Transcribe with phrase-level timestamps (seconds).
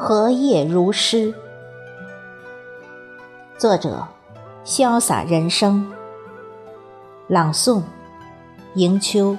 [0.00, 1.34] 荷叶如诗。
[3.58, 4.06] 作者：
[4.64, 5.92] 潇洒人生。
[7.26, 7.82] 朗诵：
[8.76, 9.36] 迎秋。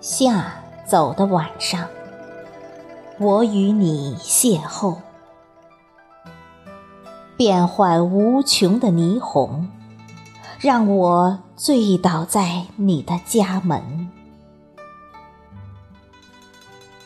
[0.00, 0.54] 夏
[0.86, 1.88] 走的晚上，
[3.22, 4.96] 我与你邂逅，
[7.36, 9.68] 变幻无穷的霓虹，
[10.58, 14.10] 让我醉倒在你的家门。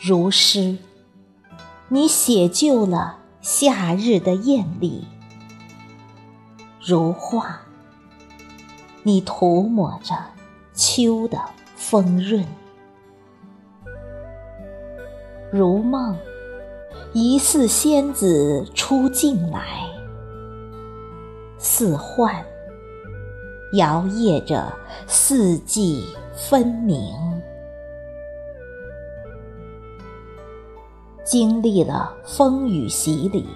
[0.00, 0.78] 如诗，
[1.90, 5.04] 你写就了夏日的艳丽；
[6.80, 7.58] 如画，
[9.02, 10.16] 你涂抹着
[10.72, 11.38] 秋的
[11.76, 12.42] 丰润。
[15.50, 16.16] 如梦，
[17.12, 19.60] 疑似仙子出镜来；
[21.58, 22.44] 似幻，
[23.74, 24.72] 摇曳着
[25.06, 27.14] 四季分明。
[31.24, 33.46] 经历了风雨洗礼，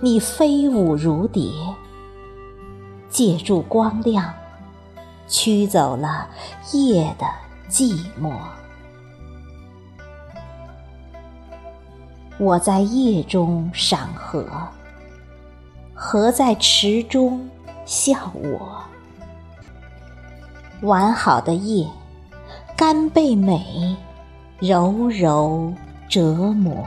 [0.00, 1.50] 你飞舞如蝶，
[3.08, 4.32] 借助光亮，
[5.26, 6.28] 驱走了
[6.72, 7.26] 夜的
[7.68, 8.32] 寂寞。
[12.38, 14.44] 我在夜中赏荷，
[15.94, 17.48] 荷在池中
[17.84, 18.82] 笑我。
[20.80, 21.86] 完好的夜，
[22.76, 23.96] 甘被美
[24.58, 25.72] 柔柔
[26.08, 26.84] 折磨。